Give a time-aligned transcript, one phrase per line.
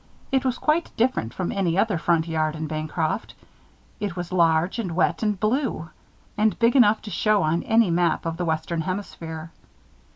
[0.31, 3.35] It was quite different from any other front yard in Bancroft.
[3.99, 5.91] It was large and wet and blue;
[6.35, 9.51] and big enough to show on any map of the Western Hemisphere.